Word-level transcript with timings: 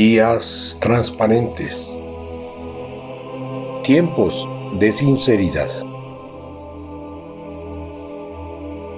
días 0.00 0.78
transparentes, 0.80 2.00
tiempos 3.82 4.48
de 4.78 4.92
sinceridad, 4.92 5.68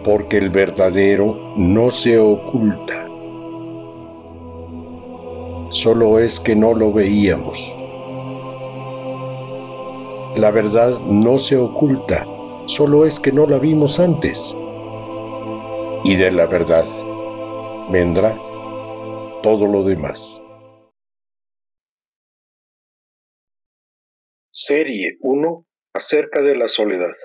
porque 0.04 0.38
el 0.38 0.51
verdadero 0.51 1.54
no 1.57 1.91
se 1.91 2.21
oculta, 2.21 3.09
solo 5.71 6.21
es 6.21 6.38
que 6.38 6.54
no 6.54 6.72
lo 6.72 6.92
veíamos. 6.92 7.76
La 10.37 10.53
verdad 10.53 11.00
no 11.00 11.38
se 11.38 11.56
oculta, 11.56 12.24
solo 12.66 13.06
es 13.06 13.19
que 13.19 13.32
no 13.32 13.48
la 13.48 13.58
vimos 13.58 13.98
antes. 13.98 14.56
Y 16.05 16.14
de 16.14 16.30
la 16.30 16.46
verdad 16.46 16.87
vendrá 17.91 18.38
todo 19.42 19.66
lo 19.66 19.82
demás. 19.82 20.41
Serie 24.65 25.16
1 25.19 25.66
acerca 25.93 26.41
de 26.41 26.55
la 26.55 26.69
soledad. 26.69 27.16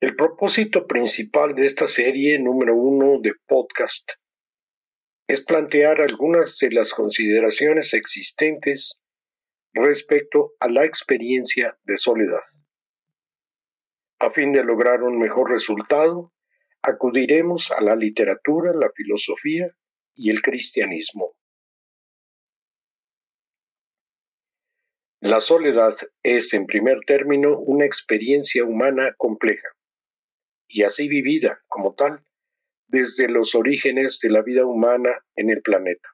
El 0.00 0.14
propósito 0.14 0.86
principal 0.86 1.56
de 1.56 1.64
esta 1.64 1.88
serie 1.88 2.38
número 2.38 2.76
1 2.76 3.18
de 3.22 3.32
podcast 3.48 4.08
es 5.26 5.44
plantear 5.44 6.00
algunas 6.00 6.56
de 6.58 6.70
las 6.70 6.94
consideraciones 6.94 7.92
existentes 7.92 9.02
respecto 9.72 10.52
a 10.60 10.68
la 10.68 10.84
experiencia 10.84 11.76
de 11.82 11.96
soledad. 11.96 12.44
A 14.20 14.30
fin 14.30 14.52
de 14.52 14.62
lograr 14.62 15.02
un 15.02 15.18
mejor 15.18 15.50
resultado, 15.50 16.32
acudiremos 16.82 17.72
a 17.72 17.80
la 17.80 17.96
literatura, 17.96 18.72
la 18.74 18.92
filosofía 18.94 19.66
y 20.14 20.30
el 20.30 20.40
cristianismo. 20.40 21.34
La 25.24 25.40
soledad 25.40 25.94
es, 26.22 26.52
en 26.52 26.66
primer 26.66 26.98
término, 27.06 27.58
una 27.58 27.86
experiencia 27.86 28.62
humana 28.62 29.14
compleja, 29.16 29.68
y 30.68 30.82
así 30.82 31.08
vivida 31.08 31.62
como 31.66 31.94
tal 31.94 32.22
desde 32.88 33.30
los 33.30 33.54
orígenes 33.54 34.18
de 34.22 34.28
la 34.28 34.42
vida 34.42 34.66
humana 34.66 35.24
en 35.34 35.48
el 35.48 35.62
planeta. 35.62 36.10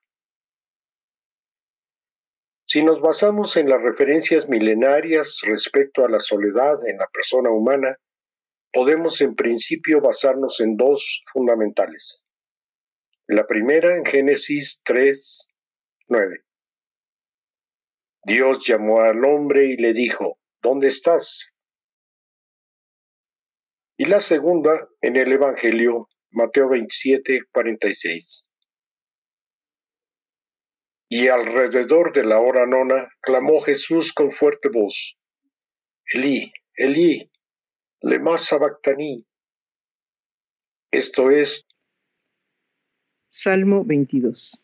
Si 2.64 2.84
nos 2.84 3.00
basamos 3.00 3.56
en 3.56 3.69
las 3.69 3.83
referencias 3.83 4.48
milenarias 4.48 5.41
respecto 5.42 6.05
a 6.05 6.08
la 6.08 6.20
soledad 6.20 6.78
en 6.86 6.98
la 6.98 7.08
persona 7.12 7.50
humana, 7.50 7.97
podemos 8.72 9.20
en 9.22 9.34
principio 9.34 10.00
basarnos 10.00 10.61
en 10.61 10.77
dos 10.77 11.25
fundamentales. 11.33 12.25
La 13.27 13.44
primera 13.48 13.97
en 13.97 14.05
Génesis 14.05 14.83
3, 14.84 15.53
9. 16.06 16.44
Dios 18.23 18.67
llamó 18.67 19.01
al 19.01 19.25
hombre 19.25 19.67
y 19.67 19.77
le 19.77 19.93
dijo, 19.93 20.39
¿dónde 20.63 20.89
estás? 20.89 21.53
Y 23.97 24.05
la 24.07 24.21
segunda 24.21 24.89
en 25.01 25.17
el 25.17 25.33
Evangelio, 25.33 26.09
Mateo 26.31 26.69
27, 26.69 27.41
46. 27.53 28.49
Y 31.09 31.29
alrededor 31.29 32.12
de 32.12 32.25
la 32.25 32.39
hora 32.39 32.67
nona 32.67 33.09
clamó 33.21 33.61
Jesús 33.61 34.12
con 34.12 34.31
fuerte 34.31 34.69
voz, 34.69 35.19
Elí, 36.12 36.53
Elí, 36.75 37.31
lema 38.01 38.39
sabactaní. 38.39 39.27
Esto 40.91 41.31
es 41.31 41.67
Salmo 43.29 43.84
22. 43.84 44.61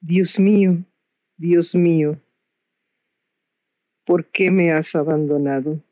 Dios 0.00 0.38
mío, 0.38 0.84
Dios 1.40 1.74
mío, 1.74 2.20
¿por 4.04 4.30
qué 4.30 4.50
me 4.50 4.72
has 4.72 4.94
abandonado? 4.94 5.82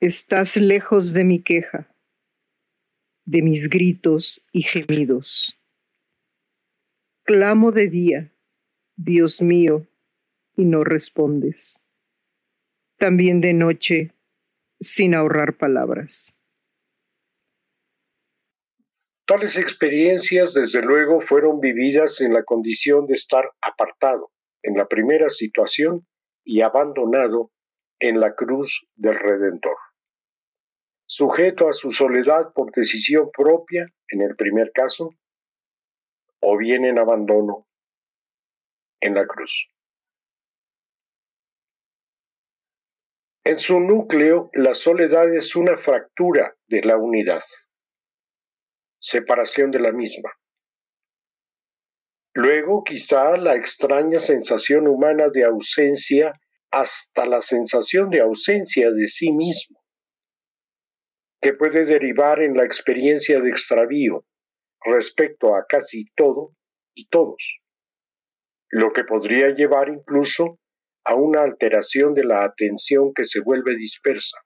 Estás 0.00 0.58
lejos 0.58 1.14
de 1.14 1.24
mi 1.24 1.42
queja 1.42 1.88
de 3.24 3.40
mis 3.40 3.70
gritos 3.70 4.44
y 4.52 4.64
gemidos. 4.64 5.58
Clamo 7.22 7.72
de 7.72 7.88
día, 7.88 8.34
Dios 8.96 9.40
mío, 9.40 9.86
y 10.58 10.66
no 10.66 10.84
respondes. 10.84 11.80
También 12.98 13.40
de 13.40 13.54
noche, 13.54 14.12
sin 14.78 15.14
ahorrar 15.14 15.56
palabras. 15.56 16.33
Tales 19.26 19.56
experiencias, 19.56 20.52
desde 20.54 20.82
luego, 20.82 21.20
fueron 21.20 21.60
vividas 21.60 22.20
en 22.20 22.34
la 22.34 22.42
condición 22.42 23.06
de 23.06 23.14
estar 23.14 23.50
apartado 23.60 24.30
en 24.62 24.76
la 24.76 24.86
primera 24.86 25.30
situación 25.30 26.06
y 26.44 26.60
abandonado 26.60 27.50
en 28.00 28.20
la 28.20 28.34
cruz 28.34 28.86
del 28.94 29.18
Redentor 29.18 29.76
sujeto 31.06 31.68
a 31.68 31.72
su 31.72 31.90
soledad 31.90 32.52
por 32.54 32.72
decisión 32.72 33.30
propia, 33.30 33.86
en 34.08 34.22
el 34.22 34.36
primer 34.36 34.72
caso, 34.72 35.10
o 36.40 36.56
bien 36.56 36.84
en 36.84 36.98
abandono 36.98 37.66
en 39.00 39.14
la 39.14 39.26
cruz. 39.26 39.68
En 43.44 43.58
su 43.58 43.80
núcleo, 43.80 44.50
la 44.54 44.72
soledad 44.72 45.32
es 45.32 45.54
una 45.54 45.76
fractura 45.76 46.56
de 46.66 46.82
la 46.82 46.96
unidad, 46.96 47.42
separación 49.04 49.70
de 49.70 49.80
la 49.80 49.92
misma. 49.92 50.32
Luego, 52.32 52.82
quizá 52.84 53.36
la 53.36 53.54
extraña 53.54 54.18
sensación 54.18 54.88
humana 54.88 55.28
de 55.28 55.44
ausencia 55.44 56.32
hasta 56.70 57.26
la 57.26 57.42
sensación 57.42 58.08
de 58.08 58.22
ausencia 58.22 58.90
de 58.90 59.06
sí 59.06 59.30
mismo 59.30 59.84
que 61.40 61.52
puede 61.52 61.84
derivar 61.84 62.40
en 62.40 62.56
la 62.56 62.64
experiencia 62.64 63.38
de 63.38 63.50
extravío 63.50 64.24
respecto 64.82 65.54
a 65.54 65.66
casi 65.68 66.06
todo 66.16 66.56
y 66.94 67.06
todos, 67.08 67.60
lo 68.70 68.92
que 68.94 69.04
podría 69.04 69.50
llevar 69.50 69.90
incluso 69.90 70.58
a 71.04 71.14
una 71.14 71.42
alteración 71.42 72.14
de 72.14 72.24
la 72.24 72.44
atención 72.44 73.12
que 73.12 73.24
se 73.24 73.40
vuelve 73.40 73.76
dispersa. 73.76 74.38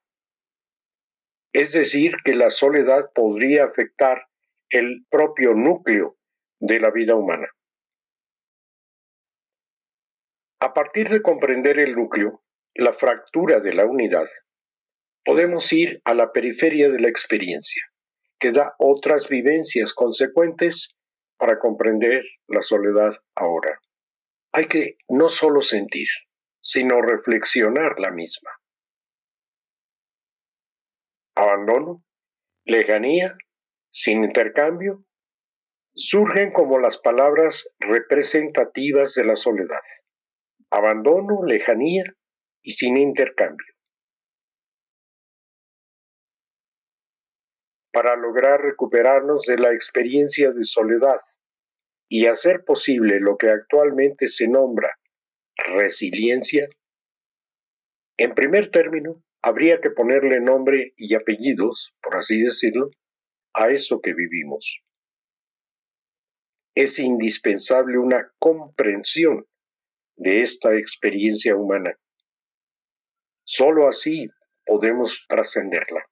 Es 1.52 1.72
decir, 1.72 2.16
que 2.24 2.34
la 2.34 2.50
soledad 2.50 3.10
podría 3.14 3.64
afectar 3.64 4.28
el 4.70 5.06
propio 5.10 5.54
núcleo 5.54 6.16
de 6.60 6.80
la 6.80 6.90
vida 6.90 7.14
humana. 7.14 7.48
A 10.60 10.74
partir 10.74 11.08
de 11.08 11.22
comprender 11.22 11.78
el 11.78 11.94
núcleo, 11.94 12.42
la 12.74 12.92
fractura 12.92 13.60
de 13.60 13.72
la 13.72 13.86
unidad, 13.86 14.26
podemos 15.24 15.72
ir 15.72 16.00
a 16.04 16.14
la 16.14 16.32
periferia 16.32 16.90
de 16.90 17.00
la 17.00 17.08
experiencia, 17.08 17.82
que 18.40 18.52
da 18.52 18.74
otras 18.78 19.28
vivencias 19.28 19.94
consecuentes 19.94 20.96
para 21.38 21.58
comprender 21.58 22.24
la 22.48 22.62
soledad 22.62 23.12
ahora. 23.34 23.80
Hay 24.52 24.66
que 24.66 24.96
no 25.08 25.28
solo 25.28 25.62
sentir, 25.62 26.08
sino 26.60 27.00
reflexionar 27.02 28.00
la 28.00 28.10
misma. 28.10 28.50
Abandono, 31.36 32.02
lejanía, 32.64 33.36
sin 33.91 34.25
intercambio, 34.25 35.04
surgen 35.94 36.53
como 36.53 36.78
las 36.78 36.99
palabras 36.99 37.71
representativas 37.78 39.15
de 39.15 39.25
la 39.25 39.37
soledad. 39.37 39.82
Abandono, 40.71 41.44
lejanía 41.44 42.04
y 42.62 42.72
sin 42.72 42.97
intercambio. 42.97 43.78
para 47.98 48.15
lograr 48.15 48.60
recuperarnos 48.60 49.42
de 49.42 49.59
la 49.59 49.72
experiencia 49.72 50.53
de 50.53 50.62
soledad 50.62 51.21
y 52.09 52.27
hacer 52.27 52.62
posible 52.65 53.18
lo 53.18 53.36
que 53.36 53.51
actualmente 53.51 54.28
se 54.28 54.47
nombra 54.47 54.97
resiliencia, 55.57 56.68
en 58.16 58.36
primer 58.36 58.71
término, 58.71 59.21
habría 59.42 59.80
que 59.80 59.91
ponerle 59.91 60.41
nombre 60.41 60.92
y 60.97 61.16
apellidos, 61.16 61.92
por 62.01 62.16
así 62.16 62.41
decirlo, 62.41 62.91
a 63.59 63.71
eso 63.71 64.01
que 64.01 64.15
vivimos. 64.15 64.83
Es 66.77 67.01
indispensable 67.01 67.99
una 67.99 68.33
comprensión 68.39 69.47
de 70.16 70.43
esta 70.43 70.75
experiencia 70.77 71.57
humana. 71.57 71.99
Solo 73.45 73.89
así 73.89 74.28
podemos 74.65 75.25
trascenderla. 75.28 76.09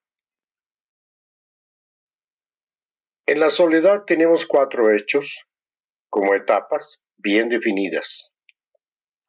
En 3.25 3.39
la 3.39 3.49
soledad 3.49 4.03
tenemos 4.05 4.45
cuatro 4.45 4.93
hechos 4.93 5.45
como 6.09 6.35
etapas 6.35 7.05
bien 7.15 7.47
definidas. 7.47 8.33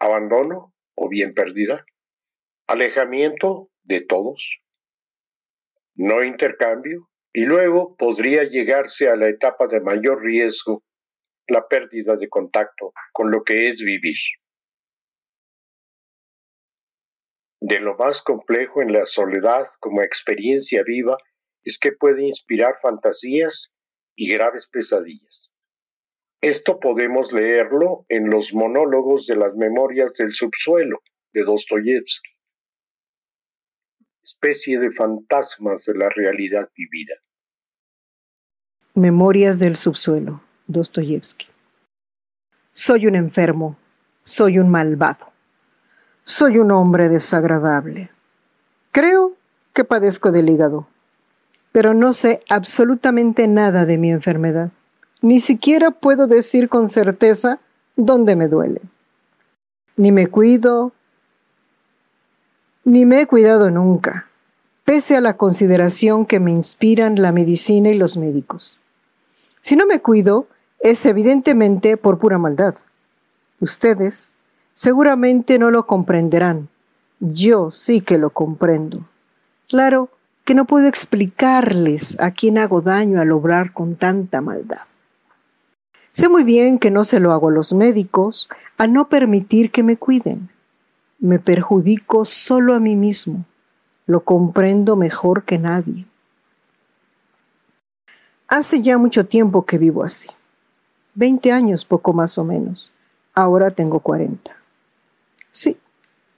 Abandono 0.00 0.74
o 0.96 1.08
bien 1.08 1.34
pérdida. 1.34 1.84
Alejamiento 2.66 3.70
de 3.82 4.00
todos. 4.00 4.60
No 5.94 6.24
intercambio 6.24 7.08
y 7.38 7.44
luego 7.44 7.94
podría 7.94 8.42
llegarse 8.42 9.08
a 9.08 9.14
la 9.14 9.28
etapa 9.28 9.68
de 9.68 9.78
mayor 9.78 10.20
riesgo, 10.20 10.82
la 11.46 11.68
pérdida 11.68 12.16
de 12.16 12.28
contacto 12.28 12.92
con 13.12 13.30
lo 13.30 13.44
que 13.44 13.68
es 13.68 13.80
vivir. 13.80 14.16
De 17.60 17.78
lo 17.78 17.96
más 17.96 18.22
complejo 18.22 18.82
en 18.82 18.92
la 18.92 19.06
soledad 19.06 19.68
como 19.78 20.02
experiencia 20.02 20.82
viva 20.82 21.16
es 21.62 21.78
que 21.78 21.92
puede 21.92 22.24
inspirar 22.24 22.80
fantasías 22.82 23.72
y 24.16 24.32
graves 24.32 24.66
pesadillas. 24.66 25.54
Esto 26.40 26.80
podemos 26.80 27.32
leerlo 27.32 28.04
en 28.08 28.30
los 28.30 28.52
monólogos 28.52 29.28
de 29.28 29.36
las 29.36 29.54
memorias 29.54 30.12
del 30.14 30.32
subsuelo 30.32 31.02
de 31.32 31.44
Dostoyevsky, 31.44 32.32
especie 34.24 34.80
de 34.80 34.90
fantasmas 34.90 35.84
de 35.84 35.94
la 35.94 36.08
realidad 36.08 36.68
vivida. 36.74 37.14
Memorias 38.98 39.60
del 39.60 39.76
subsuelo, 39.76 40.40
Dostoyevsky. 40.66 41.46
Soy 42.72 43.06
un 43.06 43.14
enfermo, 43.14 43.76
soy 44.24 44.58
un 44.58 44.68
malvado, 44.70 45.30
soy 46.24 46.58
un 46.58 46.72
hombre 46.72 47.08
desagradable. 47.08 48.10
Creo 48.90 49.34
que 49.72 49.84
padezco 49.84 50.32
del 50.32 50.48
hígado, 50.48 50.88
pero 51.70 51.94
no 51.94 52.12
sé 52.12 52.42
absolutamente 52.48 53.46
nada 53.46 53.84
de 53.84 53.98
mi 53.98 54.10
enfermedad. 54.10 54.70
Ni 55.22 55.38
siquiera 55.38 55.92
puedo 55.92 56.26
decir 56.26 56.68
con 56.68 56.90
certeza 56.90 57.60
dónde 57.94 58.34
me 58.34 58.48
duele. 58.48 58.80
Ni 59.96 60.10
me 60.10 60.26
cuido, 60.26 60.90
ni 62.82 63.06
me 63.06 63.20
he 63.20 63.26
cuidado 63.28 63.70
nunca, 63.70 64.26
pese 64.84 65.16
a 65.16 65.20
la 65.20 65.36
consideración 65.36 66.26
que 66.26 66.40
me 66.40 66.50
inspiran 66.50 67.22
la 67.22 67.30
medicina 67.30 67.90
y 67.90 67.94
los 67.96 68.16
médicos. 68.16 68.80
Si 69.68 69.76
no 69.76 69.84
me 69.84 70.00
cuido, 70.00 70.46
es 70.80 71.04
evidentemente 71.04 71.98
por 71.98 72.18
pura 72.18 72.38
maldad. 72.38 72.76
Ustedes 73.60 74.30
seguramente 74.72 75.58
no 75.58 75.70
lo 75.70 75.86
comprenderán. 75.86 76.70
Yo 77.20 77.70
sí 77.70 78.00
que 78.00 78.16
lo 78.16 78.30
comprendo. 78.30 79.06
Claro 79.68 80.08
que 80.46 80.54
no 80.54 80.64
puedo 80.64 80.88
explicarles 80.88 82.18
a 82.18 82.30
quién 82.30 82.56
hago 82.56 82.80
daño 82.80 83.20
al 83.20 83.30
obrar 83.30 83.74
con 83.74 83.96
tanta 83.96 84.40
maldad. 84.40 84.86
Sé 86.12 86.30
muy 86.30 86.44
bien 86.44 86.78
que 86.78 86.90
no 86.90 87.04
se 87.04 87.20
lo 87.20 87.32
hago 87.32 87.50
a 87.50 87.52
los 87.52 87.74
médicos 87.74 88.48
al 88.78 88.94
no 88.94 89.10
permitir 89.10 89.70
que 89.70 89.82
me 89.82 89.98
cuiden. 89.98 90.48
Me 91.18 91.38
perjudico 91.38 92.24
solo 92.24 92.72
a 92.72 92.80
mí 92.80 92.96
mismo. 92.96 93.44
Lo 94.06 94.20
comprendo 94.20 94.96
mejor 94.96 95.42
que 95.42 95.58
nadie. 95.58 96.06
Hace 98.48 98.82
ya 98.82 98.98
mucho 98.98 99.26
tiempo 99.26 99.64
que 99.64 99.78
vivo 99.78 100.02
así. 100.02 100.28
Veinte 101.14 101.52
años, 101.52 101.84
poco 101.84 102.12
más 102.12 102.38
o 102.38 102.44
menos. 102.44 102.92
Ahora 103.34 103.70
tengo 103.70 104.00
cuarenta. 104.00 104.56
Sí, 105.52 105.76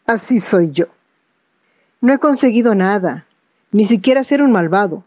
así 0.07 0.39
soy 0.41 0.71
yo. 0.73 0.87
No 2.01 2.13
he 2.13 2.19
conseguido 2.19 2.75
nada, 2.75 3.27
ni 3.73 3.85
siquiera 3.85 4.25
ser 4.25 4.43
un 4.43 4.53
malvado. 4.53 5.05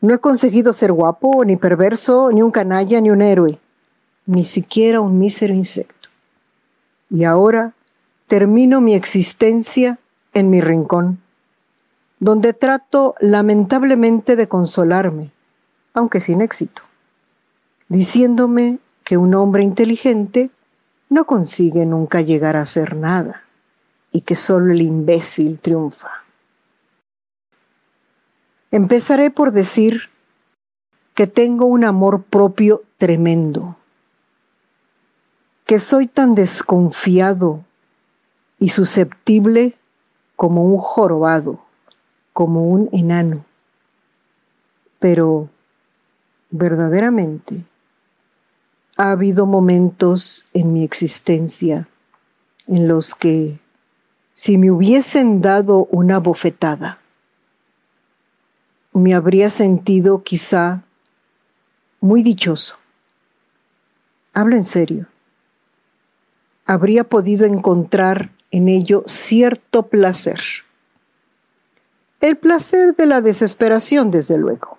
No 0.00 0.14
he 0.14 0.18
conseguido 0.18 0.72
ser 0.72 0.92
guapo, 0.92 1.44
ni 1.44 1.56
perverso, 1.56 2.30
ni 2.30 2.42
un 2.42 2.50
canalla, 2.50 3.00
ni 3.00 3.10
un 3.10 3.22
héroe 3.22 3.58
ni 4.26 4.44
siquiera 4.44 5.00
un 5.00 5.18
mísero 5.18 5.54
insecto. 5.54 6.08
Y 7.10 7.24
ahora 7.24 7.74
termino 8.26 8.80
mi 8.80 8.94
existencia 8.94 9.98
en 10.32 10.50
mi 10.50 10.60
rincón, 10.60 11.20
donde 12.18 12.52
trato 12.54 13.14
lamentablemente 13.20 14.36
de 14.36 14.48
consolarme, 14.48 15.30
aunque 15.94 16.20
sin 16.20 16.40
éxito, 16.42 16.82
diciéndome 17.88 18.78
que 19.04 19.16
un 19.16 19.34
hombre 19.34 19.62
inteligente 19.62 20.50
no 21.08 21.24
consigue 21.24 21.86
nunca 21.86 22.20
llegar 22.20 22.56
a 22.56 22.64
ser 22.64 22.96
nada 22.96 23.44
y 24.10 24.22
que 24.22 24.36
solo 24.36 24.72
el 24.72 24.82
imbécil 24.82 25.58
triunfa. 25.58 26.24
Empezaré 28.70 29.30
por 29.30 29.52
decir 29.52 30.10
que 31.14 31.28
tengo 31.28 31.66
un 31.66 31.84
amor 31.84 32.24
propio 32.24 32.82
tremendo 32.98 33.76
que 35.66 35.78
soy 35.78 36.06
tan 36.06 36.34
desconfiado 36.34 37.64
y 38.58 38.70
susceptible 38.70 39.76
como 40.36 40.64
un 40.64 40.78
jorobado, 40.78 41.60
como 42.32 42.64
un 42.68 42.88
enano. 42.92 43.44
Pero 44.98 45.48
verdaderamente 46.56 47.64
ha 48.96 49.10
habido 49.10 49.46
momentos 49.46 50.44
en 50.54 50.72
mi 50.72 50.84
existencia 50.84 51.88
en 52.66 52.88
los 52.88 53.14
que 53.14 53.58
si 54.34 54.56
me 54.56 54.70
hubiesen 54.70 55.40
dado 55.40 55.86
una 55.90 56.18
bofetada, 56.18 56.98
me 58.92 59.14
habría 59.14 59.50
sentido 59.50 60.22
quizá 60.22 60.82
muy 62.00 62.22
dichoso. 62.22 62.76
Hablo 64.32 64.56
en 64.56 64.64
serio 64.64 65.08
habría 66.66 67.04
podido 67.04 67.46
encontrar 67.46 68.30
en 68.50 68.68
ello 68.68 69.04
cierto 69.06 69.88
placer. 69.88 70.40
El 72.20 72.36
placer 72.36 72.96
de 72.96 73.06
la 73.06 73.20
desesperación, 73.20 74.10
desde 74.10 74.38
luego. 74.38 74.78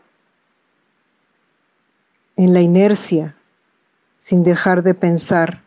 En 2.35 2.53
la 2.53 2.61
inercia, 2.61 3.35
sin 4.17 4.43
dejar 4.43 4.83
de 4.83 4.93
pensar 4.93 5.63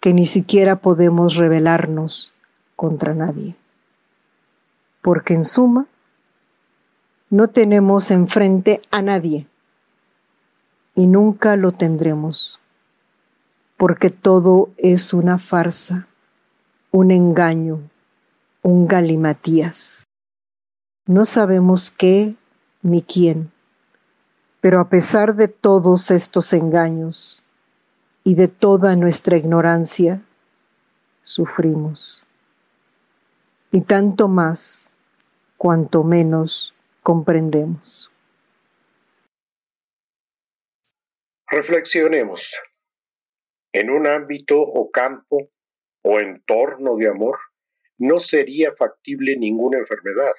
que 0.00 0.12
ni 0.14 0.26
siquiera 0.26 0.76
podemos 0.76 1.36
rebelarnos 1.36 2.32
contra 2.76 3.14
nadie. 3.14 3.56
Porque 5.02 5.34
en 5.34 5.44
suma, 5.44 5.86
no 7.28 7.48
tenemos 7.48 8.10
enfrente 8.10 8.82
a 8.90 9.02
nadie 9.02 9.46
y 10.94 11.06
nunca 11.06 11.56
lo 11.56 11.72
tendremos 11.72 12.60
porque 13.80 14.10
todo 14.10 14.68
es 14.76 15.14
una 15.14 15.38
farsa, 15.38 16.06
un 16.90 17.10
engaño, 17.10 17.80
un 18.60 18.86
galimatías. 18.86 20.04
No 21.06 21.24
sabemos 21.24 21.90
qué 21.90 22.34
ni 22.82 23.00
quién, 23.00 23.50
pero 24.60 24.80
a 24.80 24.88
pesar 24.88 25.34
de 25.34 25.48
todos 25.48 26.10
estos 26.10 26.52
engaños 26.52 27.42
y 28.24 28.34
de 28.34 28.48
toda 28.48 28.96
nuestra 28.96 29.36
ignorancia, 29.36 30.22
sufrimos. 31.22 32.26
Y 33.72 33.82
tanto 33.82 34.28
más 34.28 34.90
cuanto 35.56 36.02
menos 36.04 36.74
comprendemos. 37.02 38.10
Reflexionemos 41.46 42.60
en 43.72 43.90
un 43.90 44.06
ámbito 44.06 44.60
o 44.60 44.90
campo 44.90 45.50
o 46.02 46.18
entorno 46.18 46.96
de 46.96 47.08
amor, 47.08 47.38
no 47.98 48.18
sería 48.18 48.72
factible 48.72 49.36
ninguna 49.36 49.78
enfermedad, 49.78 50.34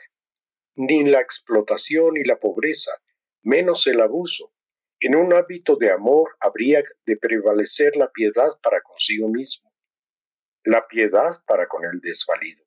ni 0.75 1.03
la 1.03 1.21
explotación 1.21 2.17
y 2.17 2.23
la 2.23 2.37
pobreza, 2.37 2.91
menos 3.43 3.87
el 3.87 4.01
abuso. 4.01 4.53
En 4.99 5.15
un 5.15 5.33
ámbito 5.33 5.75
de 5.75 5.91
amor 5.91 6.35
habría 6.39 6.83
de 7.05 7.17
prevalecer 7.17 7.95
la 7.95 8.09
piedad 8.11 8.49
para 8.61 8.81
consigo 8.81 9.29
mismo, 9.29 9.71
la 10.63 10.87
piedad 10.87 11.35
para 11.47 11.67
con 11.67 11.83
el 11.85 11.99
desvalido, 12.01 12.63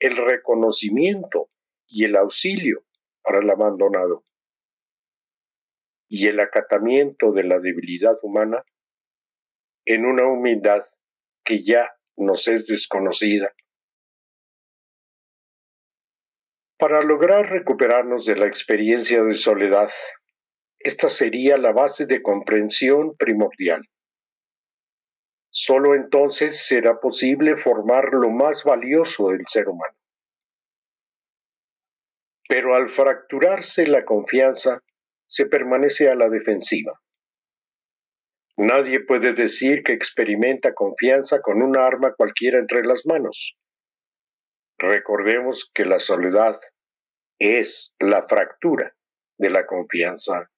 el 0.00 0.16
reconocimiento 0.16 1.48
y 1.86 2.04
el 2.04 2.16
auxilio 2.16 2.84
para 3.22 3.38
el 3.38 3.48
abandonado, 3.48 4.24
y 6.08 6.26
el 6.26 6.40
acatamiento 6.40 7.30
de 7.30 7.44
la 7.44 7.60
debilidad 7.60 8.18
humana 8.22 8.64
en 9.84 10.04
una 10.04 10.26
humildad 10.26 10.82
que 11.44 11.60
ya 11.60 11.88
nos 12.16 12.48
es 12.48 12.66
desconocida. 12.66 13.54
Para 16.80 17.02
lograr 17.02 17.50
recuperarnos 17.50 18.24
de 18.24 18.36
la 18.36 18.46
experiencia 18.46 19.22
de 19.22 19.34
soledad, 19.34 19.90
esta 20.78 21.10
sería 21.10 21.58
la 21.58 21.72
base 21.72 22.06
de 22.06 22.22
comprensión 22.22 23.14
primordial. 23.18 23.82
Solo 25.50 25.94
entonces 25.94 26.66
será 26.66 26.98
posible 26.98 27.58
formar 27.58 28.14
lo 28.14 28.30
más 28.30 28.64
valioso 28.64 29.28
del 29.28 29.42
ser 29.46 29.68
humano. 29.68 29.94
Pero 32.48 32.74
al 32.74 32.88
fracturarse 32.88 33.86
la 33.86 34.06
confianza, 34.06 34.80
se 35.26 35.44
permanece 35.44 36.08
a 36.08 36.14
la 36.14 36.30
defensiva. 36.30 36.98
Nadie 38.56 39.00
puede 39.00 39.34
decir 39.34 39.82
que 39.82 39.92
experimenta 39.92 40.72
confianza 40.72 41.42
con 41.42 41.60
una 41.60 41.86
arma 41.86 42.14
cualquiera 42.14 42.58
entre 42.58 42.84
las 42.84 43.04
manos. 43.04 43.54
Recordemos 44.80 45.70
que 45.74 45.84
la 45.84 45.98
soledad 45.98 46.58
es 47.38 47.94
la 47.98 48.26
fractura 48.26 48.96
de 49.36 49.50
la 49.50 49.66
confianza, 49.66 50.50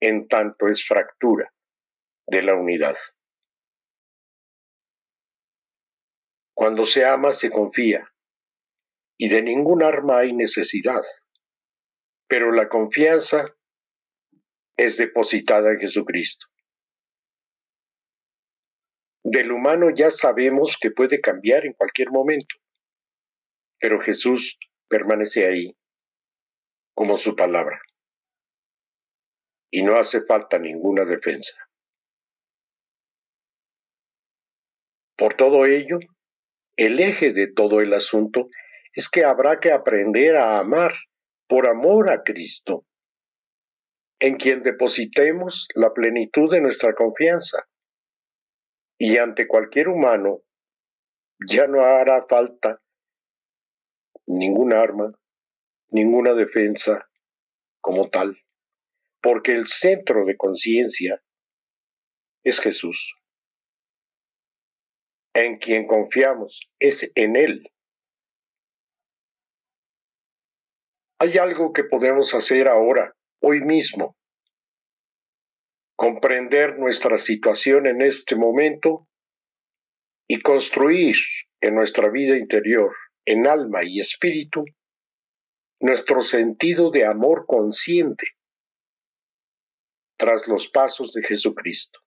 en 0.00 0.28
tanto 0.28 0.68
es 0.68 0.86
fractura 0.86 1.52
de 2.28 2.42
la 2.44 2.54
unidad. 2.54 2.96
Cuando 6.54 6.84
se 6.84 7.04
ama 7.04 7.32
se 7.32 7.50
confía, 7.50 8.08
y 9.18 9.28
de 9.28 9.42
ningún 9.42 9.82
arma 9.82 10.18
hay 10.18 10.32
necesidad, 10.32 11.02
pero 12.28 12.52
la 12.52 12.68
confianza 12.68 13.56
es 14.76 14.96
depositada 14.96 15.72
en 15.72 15.80
Jesucristo. 15.80 16.46
Del 19.24 19.50
humano 19.50 19.90
ya 19.92 20.08
sabemos 20.08 20.78
que 20.80 20.92
puede 20.92 21.20
cambiar 21.20 21.66
en 21.66 21.72
cualquier 21.72 22.12
momento, 22.12 22.54
pero 23.80 24.00
Jesús 24.00 24.58
permanece 24.88 25.46
ahí 25.46 25.76
como 26.94 27.16
su 27.16 27.34
palabra 27.34 27.80
y 29.70 29.82
no 29.82 29.96
hace 29.96 30.22
falta 30.22 30.58
ninguna 30.58 31.04
defensa. 31.04 31.66
Por 35.16 35.34
todo 35.34 35.66
ello, 35.66 35.98
el 36.76 36.98
eje 36.98 37.32
de 37.32 37.52
todo 37.52 37.80
el 37.80 37.92
asunto 37.94 38.48
es 38.92 39.08
que 39.08 39.24
habrá 39.24 39.60
que 39.60 39.72
aprender 39.72 40.36
a 40.36 40.58
amar 40.58 40.94
por 41.46 41.68
amor 41.68 42.10
a 42.10 42.22
Cristo, 42.22 42.84
en 44.18 44.36
quien 44.36 44.62
depositemos 44.62 45.68
la 45.74 45.92
plenitud 45.92 46.50
de 46.50 46.60
nuestra 46.60 46.94
confianza. 46.94 47.66
Y 48.98 49.16
ante 49.18 49.46
cualquier 49.46 49.88
humano 49.88 50.42
ya 51.46 51.66
no 51.66 51.84
hará 51.84 52.26
falta 52.28 52.80
ningún 54.26 54.72
arma, 54.72 55.12
ninguna 55.90 56.34
defensa 56.34 57.08
como 57.80 58.08
tal 58.08 58.36
porque 59.20 59.52
el 59.52 59.66
centro 59.66 60.24
de 60.24 60.36
conciencia 60.36 61.22
es 62.42 62.60
Jesús. 62.60 63.14
En 65.34 65.58
quien 65.58 65.86
confiamos 65.86 66.68
es 66.78 67.12
en 67.14 67.36
Él. 67.36 67.70
Hay 71.18 71.36
algo 71.36 71.72
que 71.72 71.84
podemos 71.84 72.34
hacer 72.34 72.66
ahora, 72.66 73.14
hoy 73.40 73.60
mismo. 73.60 74.16
Comprender 75.96 76.78
nuestra 76.78 77.18
situación 77.18 77.86
en 77.86 78.00
este 78.00 78.36
momento 78.36 79.06
y 80.26 80.40
construir 80.40 81.16
en 81.60 81.74
nuestra 81.74 82.08
vida 82.08 82.38
interior, 82.38 82.96
en 83.24 83.46
alma 83.46 83.84
y 83.84 84.00
espíritu, 84.00 84.64
nuestro 85.80 86.20
sentido 86.20 86.90
de 86.90 87.04
amor 87.04 87.44
consciente 87.46 88.26
tras 90.18 90.46
los 90.48 90.68
pasos 90.68 91.12
de 91.14 91.22
Jesucristo. 91.22 92.00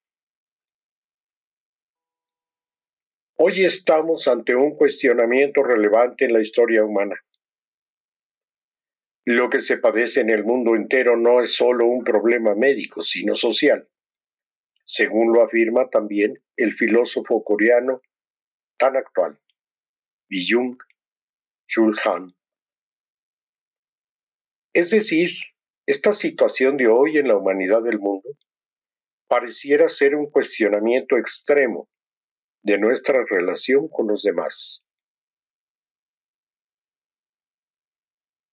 Hoy 3.36 3.64
estamos 3.64 4.28
ante 4.28 4.56
un 4.56 4.76
cuestionamiento 4.76 5.64
relevante 5.64 6.26
en 6.26 6.34
la 6.34 6.42
historia 6.42 6.84
humana. 6.84 7.16
Lo 9.26 9.50
que 9.50 9.62
se 9.62 9.78
padece 9.78 10.22
en 10.22 10.30
el 10.30 10.44
mundo 10.44 10.76
entero 10.76 11.18
no 11.18 11.42
es 11.42 11.56
solo 11.56 11.88
un 11.88 12.04
problema 12.04 12.54
médico, 12.54 13.02
sino 13.02 13.36
social, 13.36 13.90
según 14.86 15.34
lo 15.34 15.42
afirma 15.42 15.90
también 15.90 16.44
el 16.58 16.74
filósofo 16.74 17.44
coreano 17.44 18.02
tan 18.78 18.98
actual, 18.98 19.40
Byung 20.30 20.78
Es 24.74 24.90
decir, 24.90 25.32
esta 25.86 26.14
situación 26.14 26.78
de 26.78 26.88
hoy 26.88 27.18
en 27.18 27.28
la 27.28 27.38
humanidad 27.38 27.84
del 27.84 28.00
mundo 28.00 28.30
pareciera 29.28 29.90
ser 29.90 30.16
un 30.16 30.30
cuestionamiento 30.30 31.18
extremo 31.18 31.90
de 32.64 32.78
nuestra 32.78 33.26
relación 33.26 33.88
con 33.88 34.08
los 34.08 34.24
demás. 34.24 34.84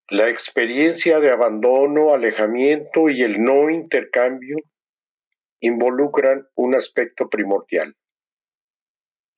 La 0.09 0.29
experiencia 0.29 1.21
de 1.21 1.31
abandono, 1.31 2.13
alejamiento 2.13 3.09
y 3.09 3.23
el 3.23 3.43
no 3.43 3.71
intercambio 3.71 4.57
involucran 5.61 6.49
un 6.57 6.75
aspecto 6.75 7.29
primordial. 7.29 7.97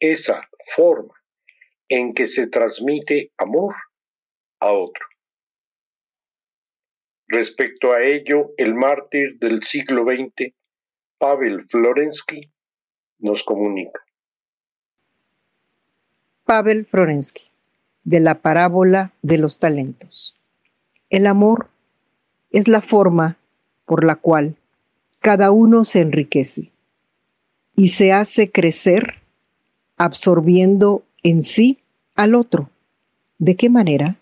Esa 0.01 0.49
forma 0.75 1.22
en 1.93 2.15
que 2.15 2.25
se 2.25 2.47
transmite 2.47 3.33
amor 3.37 3.75
a 4.61 4.73
otro. 4.73 5.05
Respecto 7.29 7.93
a 7.93 8.03
ello, 8.03 8.53
el 8.57 8.75
mártir 8.75 9.39
del 9.39 9.63
siglo 9.63 10.05
XX, 10.05 10.55
Pavel 11.19 11.67
Florensky, 11.69 12.51
nos 13.19 13.43
comunica. 13.43 14.01
Pavel 16.45 16.87
Florensky, 16.87 17.45
de 18.05 18.21
la 18.21 18.41
parábola 18.41 19.13
de 19.21 19.37
los 19.37 19.59
talentos. 19.59 20.35
El 21.11 21.27
amor 21.27 21.69
es 22.53 22.69
la 22.69 22.81
forma 22.81 23.37
por 23.85 24.03
la 24.03 24.17
cual 24.17 24.57
cada 25.21 25.51
uno 25.51 25.85
se 25.85 26.01
enriquece 26.01 26.73
y 27.77 27.89
se 27.89 28.13
hace 28.13 28.51
crecer 28.51 29.23
absorbiendo 29.99 31.05
en 31.23 31.43
sí 31.43 31.82
al 32.15 32.35
otro. 32.35 32.71
¿De 33.39 33.57
qué 33.57 33.71
manera? 33.71 34.19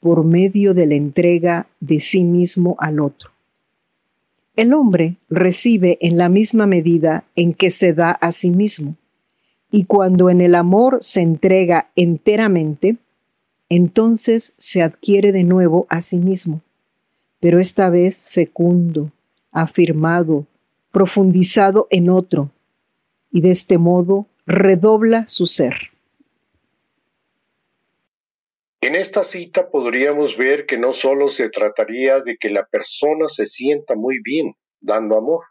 por 0.00 0.24
medio 0.24 0.74
de 0.74 0.86
la 0.86 0.94
entrega 0.94 1.66
de 1.80 2.00
sí 2.00 2.24
mismo 2.24 2.76
al 2.78 3.00
otro. 3.00 3.30
El 4.56 4.72
hombre 4.72 5.16
recibe 5.28 5.98
en 6.00 6.16
la 6.16 6.28
misma 6.28 6.66
medida 6.66 7.24
en 7.36 7.52
que 7.52 7.70
se 7.70 7.92
da 7.92 8.10
a 8.10 8.32
sí 8.32 8.50
mismo, 8.50 8.96
y 9.70 9.84
cuando 9.84 10.30
en 10.30 10.40
el 10.40 10.54
amor 10.54 10.98
se 11.02 11.20
entrega 11.20 11.90
enteramente, 11.94 12.96
entonces 13.68 14.52
se 14.56 14.82
adquiere 14.82 15.30
de 15.30 15.44
nuevo 15.44 15.86
a 15.90 16.00
sí 16.00 16.16
mismo, 16.16 16.62
pero 17.38 17.60
esta 17.60 17.90
vez 17.90 18.28
fecundo, 18.30 19.12
afirmado, 19.52 20.46
profundizado 20.90 21.86
en 21.90 22.08
otro, 22.08 22.50
y 23.30 23.42
de 23.42 23.50
este 23.50 23.78
modo 23.78 24.26
redobla 24.46 25.24
su 25.28 25.46
ser. 25.46 25.74
En 28.80 28.94
esta 28.94 29.24
cita 29.24 29.70
podríamos 29.70 30.36
ver 30.36 30.64
que 30.64 30.78
no 30.78 30.92
solo 30.92 31.28
se 31.28 31.50
trataría 31.50 32.20
de 32.20 32.36
que 32.38 32.48
la 32.48 32.64
persona 32.66 33.26
se 33.26 33.44
sienta 33.44 33.96
muy 33.96 34.20
bien 34.22 34.54
dando 34.80 35.16
amor, 35.16 35.44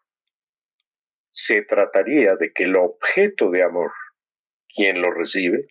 se 1.30 1.62
trataría 1.62 2.36
de 2.36 2.54
que 2.54 2.64
el 2.64 2.78
objeto 2.78 3.50
de 3.52 3.64
amor, 3.64 3.92
quien 4.74 5.02
lo 5.02 5.12
recibe, 5.12 5.68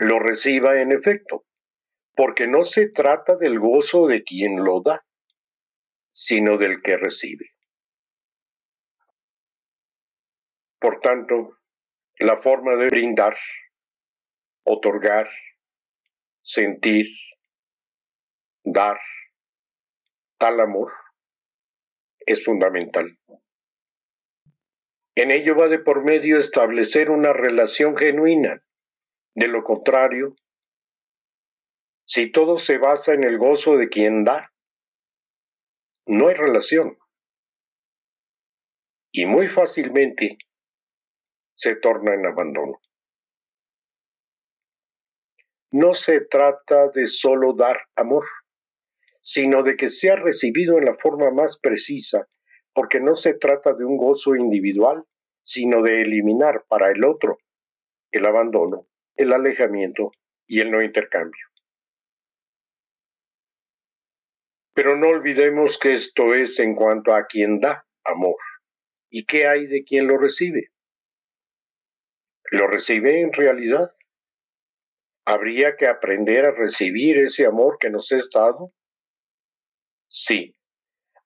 lo 0.00 0.18
reciba 0.18 0.80
en 0.80 0.92
efecto, 0.92 1.44
porque 2.14 2.46
no 2.46 2.62
se 2.62 2.88
trata 2.88 3.36
del 3.36 3.60
gozo 3.60 4.06
de 4.06 4.22
quien 4.22 4.64
lo 4.64 4.80
da, 4.80 5.04
sino 6.10 6.56
del 6.56 6.80
que 6.82 6.96
recibe. 6.96 7.50
Por 10.78 11.00
tanto, 11.00 11.58
la 12.18 12.40
forma 12.40 12.76
de 12.76 12.86
brindar, 12.86 13.36
otorgar, 14.64 15.28
sentir, 16.46 17.06
dar 18.62 18.98
tal 20.38 20.60
amor 20.60 20.92
es 22.20 22.44
fundamental. 22.44 23.18
En 25.16 25.32
ello 25.32 25.56
va 25.56 25.68
de 25.68 25.80
por 25.80 26.04
medio 26.04 26.38
establecer 26.38 27.10
una 27.10 27.32
relación 27.32 27.96
genuina. 27.96 28.62
De 29.34 29.48
lo 29.48 29.64
contrario, 29.64 30.36
si 32.06 32.30
todo 32.30 32.58
se 32.58 32.78
basa 32.78 33.12
en 33.14 33.24
el 33.24 33.38
gozo 33.38 33.76
de 33.76 33.88
quien 33.88 34.22
da, 34.22 34.52
no 36.06 36.28
hay 36.28 36.34
relación. 36.34 36.96
Y 39.10 39.26
muy 39.26 39.48
fácilmente 39.48 40.38
se 41.54 41.74
torna 41.74 42.14
en 42.14 42.26
abandono 42.26 42.80
no 45.78 45.94
se 45.94 46.20
trata 46.20 46.88
de 46.88 47.06
solo 47.06 47.52
dar 47.52 47.78
amor, 47.94 48.24
sino 49.20 49.62
de 49.62 49.76
que 49.76 49.88
sea 49.88 50.16
recibido 50.16 50.78
en 50.78 50.84
la 50.84 50.96
forma 50.96 51.30
más 51.30 51.58
precisa, 51.58 52.28
porque 52.72 53.00
no 53.00 53.14
se 53.14 53.34
trata 53.34 53.74
de 53.74 53.84
un 53.84 53.96
gozo 53.96 54.36
individual, 54.36 55.04
sino 55.42 55.82
de 55.82 56.02
eliminar 56.02 56.64
para 56.68 56.90
el 56.90 57.04
otro 57.04 57.38
el 58.12 58.24
abandono, 58.26 58.86
el 59.16 59.32
alejamiento 59.32 60.12
y 60.46 60.60
el 60.60 60.70
no 60.70 60.82
intercambio. 60.82 61.44
Pero 64.74 64.96
no 64.96 65.08
olvidemos 65.08 65.78
que 65.78 65.92
esto 65.92 66.34
es 66.34 66.58
en 66.60 66.74
cuanto 66.74 67.14
a 67.14 67.26
quien 67.26 67.60
da 67.60 67.86
amor. 68.04 68.36
¿Y 69.10 69.24
qué 69.24 69.46
hay 69.46 69.66
de 69.66 69.84
quien 69.84 70.06
lo 70.06 70.18
recibe? 70.18 70.70
¿Lo 72.50 72.66
recibe 72.66 73.22
en 73.22 73.32
realidad? 73.32 73.95
¿Habría 75.28 75.76
que 75.76 75.88
aprender 75.88 76.46
a 76.46 76.52
recibir 76.52 77.18
ese 77.18 77.46
amor 77.46 77.78
que 77.80 77.90
nos 77.90 78.12
es 78.12 78.30
dado? 78.30 78.72
Sí, 80.08 80.54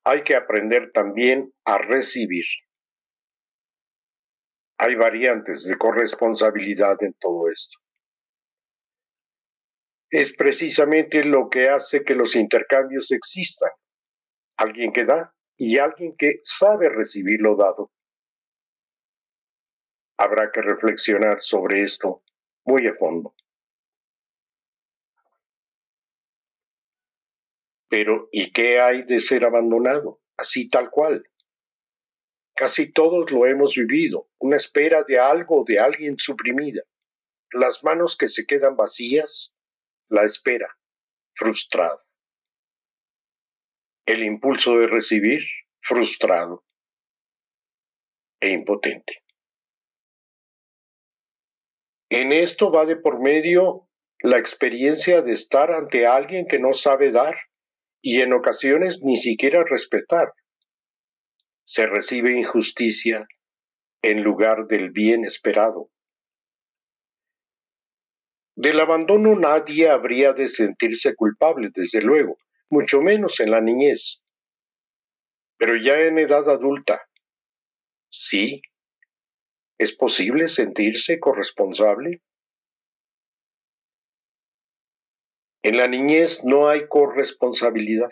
hay 0.04 0.24
que 0.24 0.34
aprender 0.36 0.90
también 0.92 1.52
a 1.66 1.76
recibir. 1.76 2.46
Hay 4.78 4.94
variantes 4.94 5.68
de 5.68 5.76
corresponsabilidad 5.76 6.96
en 7.02 7.12
todo 7.20 7.50
esto. 7.50 7.78
Es 10.10 10.34
precisamente 10.34 11.22
lo 11.22 11.50
que 11.50 11.68
hace 11.68 12.02
que 12.02 12.14
los 12.14 12.34
intercambios 12.36 13.12
existan. 13.12 13.70
Alguien 14.56 14.94
que 14.94 15.04
da 15.04 15.34
y 15.58 15.76
alguien 15.78 16.16
que 16.16 16.40
sabe 16.42 16.88
recibir 16.88 17.42
lo 17.42 17.54
dado. 17.54 17.92
Habrá 20.16 20.50
que 20.50 20.62
reflexionar 20.62 21.42
sobre 21.42 21.82
esto 21.82 22.22
muy 22.64 22.86
a 22.86 22.94
fondo. 22.94 23.34
Pero 27.90 28.28
¿y 28.30 28.52
qué 28.52 28.80
hay 28.80 29.02
de 29.02 29.18
ser 29.18 29.44
abandonado? 29.44 30.22
Así 30.36 30.70
tal 30.70 30.90
cual. 30.90 31.28
Casi 32.54 32.92
todos 32.92 33.32
lo 33.32 33.46
hemos 33.46 33.74
vivido, 33.74 34.30
una 34.38 34.56
espera 34.56 35.02
de 35.02 35.18
algo 35.18 35.64
de 35.66 35.80
alguien 35.80 36.16
suprimida, 36.16 36.82
las 37.52 37.82
manos 37.82 38.16
que 38.16 38.28
se 38.28 38.46
quedan 38.46 38.76
vacías, 38.76 39.56
la 40.08 40.24
espera, 40.24 40.78
frustrada. 41.34 42.00
El 44.06 44.22
impulso 44.22 44.78
de 44.78 44.86
recibir, 44.86 45.42
frustrado 45.80 46.64
e 48.40 48.50
impotente. 48.50 49.24
En 52.08 52.32
esto 52.32 52.70
va 52.70 52.86
de 52.86 52.96
por 52.96 53.20
medio 53.20 53.88
la 54.20 54.38
experiencia 54.38 55.22
de 55.22 55.32
estar 55.32 55.72
ante 55.72 56.06
alguien 56.06 56.46
que 56.46 56.60
no 56.60 56.72
sabe 56.72 57.10
dar 57.10 57.49
y 58.02 58.20
en 58.20 58.32
ocasiones 58.32 59.02
ni 59.02 59.16
siquiera 59.16 59.64
respetar. 59.64 60.32
Se 61.64 61.86
recibe 61.86 62.32
injusticia 62.32 63.26
en 64.02 64.22
lugar 64.22 64.66
del 64.66 64.90
bien 64.90 65.24
esperado. 65.24 65.90
Del 68.56 68.80
abandono 68.80 69.38
nadie 69.38 69.88
habría 69.88 70.32
de 70.32 70.48
sentirse 70.48 71.14
culpable, 71.14 71.70
desde 71.74 72.02
luego, 72.02 72.38
mucho 72.68 73.00
menos 73.00 73.40
en 73.40 73.50
la 73.50 73.60
niñez. 73.60 74.22
Pero 75.56 75.76
ya 75.76 76.00
en 76.00 76.18
edad 76.18 76.48
adulta, 76.48 77.02
sí, 78.10 78.62
¿Es 79.80 79.96
posible 79.96 80.46
sentirse 80.48 81.18
corresponsable? 81.18 82.20
En 85.62 85.76
la 85.76 85.86
niñez 85.88 86.42
no 86.44 86.68
hay 86.68 86.88
corresponsabilidad. 86.88 88.10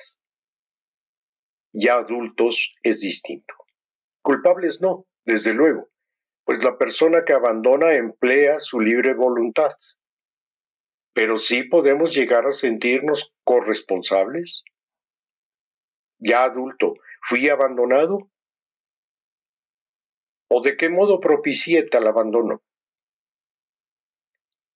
Ya 1.73 1.95
adultos 1.95 2.73
es 2.83 3.00
distinto. 3.00 3.55
Culpables 4.23 4.83
no, 4.83 5.07
desde 5.25 5.55
luego, 5.55 5.88
pues 6.45 6.62
la 6.62 6.76
persona 6.76 7.25
que 7.25 7.33
abandona 7.33 7.95
emplea 7.95 8.61
su 8.61 8.81
libre 8.81 9.14
voluntad. 9.14 9.73
Pero 11.14 11.38
sí 11.38 11.64
podemos 11.64 12.14
llegar 12.14 12.47
a 12.47 12.52
sentirnos 12.52 13.35
corresponsables. 13.45 14.64
Ya 16.19 16.45
adulto, 16.45 16.95
¿fui 17.23 17.49
abandonado? 17.49 18.31
¿O 20.50 20.61
de 20.61 20.76
qué 20.76 20.90
modo 20.90 21.19
propicié 21.19 21.85
tal 21.85 22.07
abandono? 22.07 22.62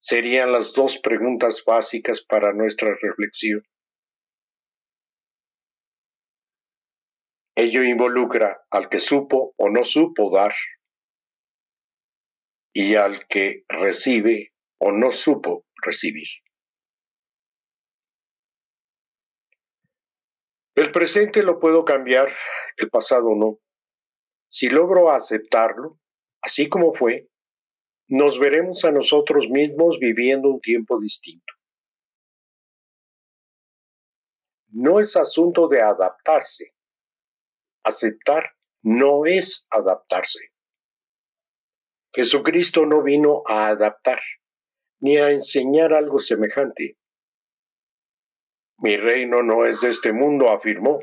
Serían 0.04 0.50
las 0.50 0.72
dos 0.72 0.98
preguntas 0.98 1.62
básicas 1.64 2.24
para 2.24 2.52
nuestra 2.52 2.92
reflexión. 3.00 3.62
Ello 7.54 7.84
involucra 7.84 8.64
al 8.68 8.88
que 8.88 8.98
supo 8.98 9.54
o 9.56 9.70
no 9.70 9.84
supo 9.84 10.34
dar 10.34 10.52
y 12.74 12.96
al 12.96 13.28
que 13.28 13.64
recibe 13.68 14.52
o 14.80 14.90
no 14.90 15.12
supo 15.12 15.66
recibir. 15.76 16.26
El 20.74 20.90
presente 20.90 21.44
lo 21.44 21.60
puedo 21.60 21.84
cambiar, 21.84 22.34
el 22.76 22.90
pasado 22.90 23.36
no. 23.36 23.60
Si 24.50 24.68
logro 24.68 25.12
aceptarlo, 25.12 26.00
así 26.40 26.68
como 26.68 26.92
fue, 26.92 27.28
nos 28.12 28.38
veremos 28.38 28.84
a 28.84 28.92
nosotros 28.92 29.48
mismos 29.48 29.98
viviendo 29.98 30.50
un 30.50 30.60
tiempo 30.60 31.00
distinto. 31.00 31.54
No 34.72 35.00
es 35.00 35.16
asunto 35.16 35.66
de 35.66 35.80
adaptarse. 35.80 36.74
Aceptar 37.82 38.50
no 38.82 39.24
es 39.24 39.66
adaptarse. 39.70 40.50
Jesucristo 42.14 42.84
no 42.84 43.02
vino 43.02 43.44
a 43.46 43.68
adaptar, 43.68 44.20
ni 45.00 45.16
a 45.16 45.30
enseñar 45.30 45.94
algo 45.94 46.18
semejante. 46.18 46.98
Mi 48.76 48.98
reino 48.98 49.42
no 49.42 49.64
es 49.64 49.80
de 49.80 49.88
este 49.88 50.12
mundo, 50.12 50.50
afirmó. 50.50 51.00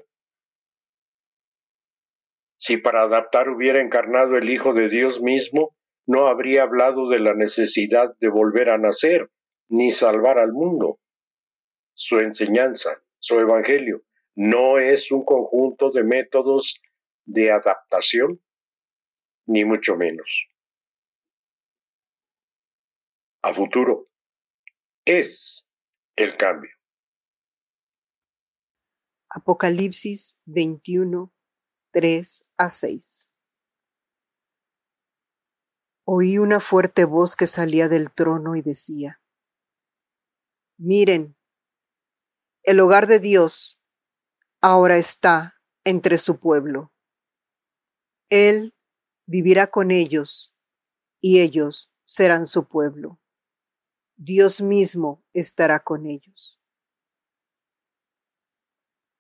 Si 2.60 2.78
para 2.78 3.02
adaptar 3.02 3.50
hubiera 3.50 3.82
encarnado 3.82 4.38
el 4.38 4.48
Hijo 4.48 4.74
de 4.74 4.89
Dios 4.89 5.24
mismo, 5.24 5.76
no 6.10 6.26
habría 6.26 6.63
hablado 6.63 7.08
de 7.08 7.19
la 7.19 7.36
necesidad 7.36 8.17
de 8.17 8.30
volver 8.30 8.72
a 8.72 8.80
nacer 8.80 9.30
ni 9.67 9.91
salvar 9.91 10.39
al 10.39 10.52
mundo. 10.52 11.00
Su 11.93 12.17
enseñanza, 12.17 13.04
su 13.19 13.39
evangelio, 13.39 14.02
no 14.34 14.80
es 14.80 15.12
un 15.12 15.24
conjunto 15.24 15.91
de 15.91 16.04
métodos 16.04 16.82
de 17.26 17.52
adaptación, 17.52 18.41
ni 19.45 19.65
mucho 19.65 19.98
menos. 19.98 20.48
A 23.43 23.54
futuro, 23.54 24.08
es 25.06 25.69
el 26.15 26.36
cambio. 26.38 26.72
Apocalipsis 29.30 30.39
21, 30.45 31.32
3 31.91 32.50
a 32.58 32.69
6. 32.72 33.30
Oí 36.12 36.39
una 36.39 36.60
fuerte 36.60 37.06
voz 37.06 37.36
que 37.36 37.45
salía 37.45 37.88
del 37.88 38.12
trono 38.12 38.56
y 38.56 38.63
decía, 38.63 39.22
Miren, 40.76 41.38
el 42.63 42.80
hogar 42.80 43.06
de 43.06 43.19
Dios 43.19 43.80
ahora 44.60 44.98
está 44.98 45.62
entre 45.84 46.17
su 46.17 46.39
pueblo. 46.39 46.91
Él 48.32 48.74
vivirá 49.28 49.67
con 49.67 49.91
ellos 49.91 50.56
y 51.22 51.41
ellos 51.41 51.93
serán 52.06 52.48
su 52.48 52.67
pueblo. 52.67 53.19
Dios 54.15 54.62
mismo 54.62 55.24
estará 55.34 55.84
con 55.84 56.08
ellos. 56.08 56.60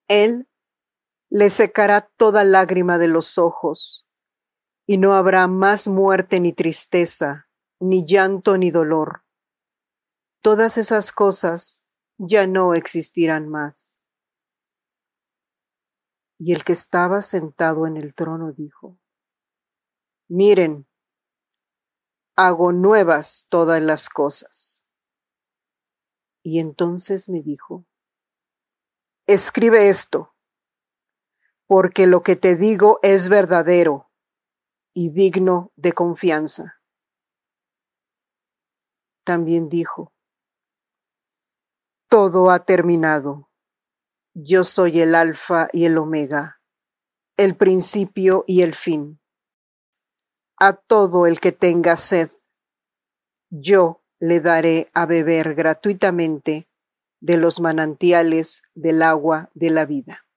Él 0.07 0.49
le 1.29 1.51
secará 1.51 2.09
toda 2.17 2.43
lágrima 2.43 2.97
de 2.97 3.09
los 3.09 3.37
ojos, 3.37 4.08
y 4.89 4.97
no 4.97 5.13
habrá 5.13 5.47
más 5.47 5.87
muerte 5.87 6.39
ni 6.39 6.51
tristeza, 6.51 7.47
ni 7.79 8.07
llanto 8.07 8.57
ni 8.57 8.71
dolor. 8.71 9.23
Todas 10.41 10.79
esas 10.79 11.11
cosas 11.11 11.85
ya 12.17 12.47
no 12.47 12.73
existirán 12.73 13.47
más. 13.47 14.01
Y 16.39 16.53
el 16.53 16.63
que 16.63 16.73
estaba 16.73 17.21
sentado 17.21 17.85
en 17.85 17.97
el 17.97 18.15
trono 18.15 18.51
dijo, 18.51 18.97
Miren, 20.27 20.87
hago 22.35 22.71
nuevas 22.71 23.45
todas 23.47 23.83
las 23.83 24.09
cosas. 24.09 24.83
Y 26.41 26.59
entonces 26.59 27.29
me 27.29 27.43
dijo, 27.43 27.85
Escribe 29.27 29.89
esto 29.89 30.33
porque 31.67 32.07
lo 32.07 32.23
que 32.23 32.35
te 32.35 32.55
digo 32.55 32.97
es 33.03 33.29
verdadero 33.29 34.08
y 35.01 35.11
digno 35.11 35.71
de 35.77 35.93
confianza. 35.93 36.81
También 39.23 39.69
dijo, 39.69 40.11
todo 42.09 42.49
ha 42.49 42.65
terminado. 42.65 43.49
Yo 44.33 44.65
soy 44.65 44.99
el 44.99 45.15
alfa 45.15 45.69
y 45.71 45.85
el 45.85 45.97
omega, 45.97 46.61
el 47.37 47.55
principio 47.55 48.43
y 48.45 48.61
el 48.61 48.75
fin. 48.75 49.21
A 50.57 50.73
todo 50.73 51.27
el 51.27 51.39
que 51.39 51.53
tenga 51.53 51.95
sed, 51.95 52.31
yo 53.49 54.03
le 54.19 54.41
daré 54.41 54.89
a 54.93 55.05
beber 55.05 55.55
gratuitamente 55.55 56.67
de 57.21 57.37
los 57.37 57.61
manantiales 57.61 58.63
del 58.75 59.01
agua 59.01 59.49
de 59.53 59.69
la 59.69 59.85
vida. 59.85 60.28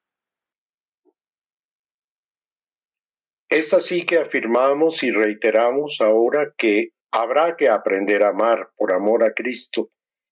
Es 3.52 3.74
así 3.74 4.06
que 4.06 4.16
afirmamos 4.16 5.02
y 5.02 5.10
reiteramos 5.10 6.00
ahora 6.00 6.54
que 6.56 6.92
habrá 7.10 7.54
que 7.54 7.68
aprender 7.68 8.22
a 8.22 8.30
amar 8.30 8.70
por 8.78 8.94
amor 8.94 9.24
a 9.24 9.34
Cristo, 9.34 9.90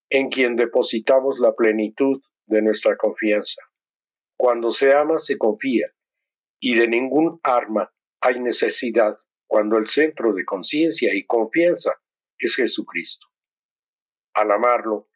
en 0.09 0.31
quien 0.31 0.57
depositamos 0.57 1.39
la 1.39 1.55
plenitud 1.55 2.23
de 2.47 2.63
nuestra 2.63 2.97
confianza. 2.97 3.61
Cuando 4.39 4.71
se 4.71 4.95
ama, 4.95 5.19
se 5.19 5.37
confía, 5.37 5.89
y 6.61 6.77
de 6.77 6.89
ningún 6.89 7.39
arma 7.43 7.93
hay 8.23 8.41
necesidad 8.41 9.19
cuando 9.47 9.77
el 9.77 9.87
centro 9.87 10.33
de 10.33 10.47
conciencia 10.47 11.15
y 11.15 11.27
confianza 11.27 12.01
es 12.39 12.57
Jesucristo. 12.57 13.27
Al 14.33 14.51
amarlo, 14.51 15.11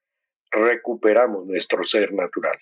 recuperamos 0.51 1.47
nuestro 1.47 1.83
ser 1.85 2.13
natural. 2.13 2.59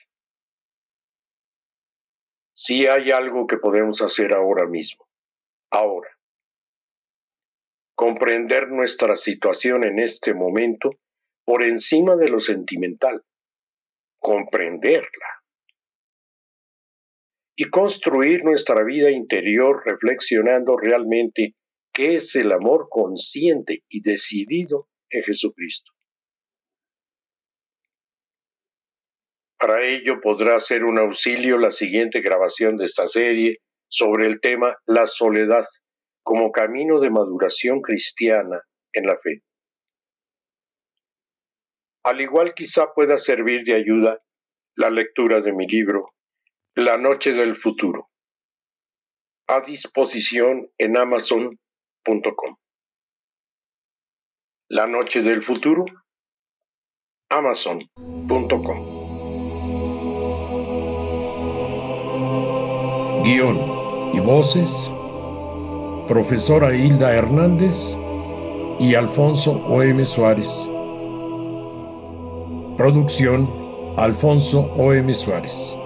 Si 2.55 2.87
hay 2.87 3.11
algo 3.11 3.49
que 3.49 3.57
podemos 3.57 4.03
hacer 4.03 4.35
ahora 4.35 4.69
mismo, 4.69 5.05
ahora, 5.73 6.11
comprender 7.95 8.69
nuestra 8.69 9.17
situación 9.17 9.85
en 9.85 9.99
este 9.99 10.35
momento 10.35 10.91
por 11.45 11.65
encima 11.65 12.15
de 12.17 12.29
lo 12.29 12.41
sentimental, 12.41 13.25
comprenderla. 14.19 15.27
Y 17.57 17.65
construir 17.65 18.45
nuestra 18.45 18.83
vida 18.85 19.11
interior 19.11 19.83
reflexionando 19.85 20.77
realmente 20.77 21.55
qué 21.93 22.15
es 22.15 22.35
el 22.37 22.53
amor 22.53 22.89
consciente 22.89 23.85
y 23.89 24.01
decidido 24.03 24.89
en 25.11 25.23
Jesucristo. 25.23 25.93
Para 29.59 29.85
ello 29.85 30.21
podrá 30.21 30.59
ser 30.59 30.85
un 30.85 30.99
auxilio 30.99 31.57
la 31.59 31.71
siguiente 31.71 32.21
grabación 32.21 32.77
de 32.77 32.85
esta 32.87 33.07
serie 33.07 33.61
sobre 33.93 34.27
el 34.27 34.41
tema 34.41 34.79
la 34.87 35.07
soledad 35.07 35.67
como 36.23 36.51
camino 36.51 36.99
de 36.99 37.11
maduración 37.11 37.83
cristiana 37.83 38.63
en 38.95 39.07
la 39.07 39.19
fe. 39.19 39.43
Al 42.05 42.21
igual 42.21 42.55
quizá 42.55 42.95
pueda 42.95 43.19
servir 43.19 43.65
de 43.65 43.75
ayuda 43.75 44.19
la 44.77 44.89
lectura 44.89 45.43
de 45.43 45.53
mi 45.53 45.67
libro 45.67 46.15
La 46.75 46.97
Noche 46.97 47.33
del 47.33 47.57
Futuro, 47.57 48.09
a 49.47 49.61
disposición 49.61 50.71
en 50.79 50.97
amazon.com. 50.97 52.57
La 54.69 54.87
Noche 54.87 55.21
del 55.21 55.45
Futuro, 55.45 55.85
amazon.com. 57.29 59.03
Guión 63.25 63.82
y 64.13 64.21
voces, 64.21 64.95
profesora 66.09 66.75
Hilda 66.75 67.13
Hernández 67.15 67.99
y 68.79 68.95
Alfonso 68.95 69.53
O.M. 69.69 70.05
Suárez. 70.05 70.71
Producción 72.77 73.49
Alfonso 73.97 74.71
O.M. 74.77 75.13
Suárez. 75.15 75.79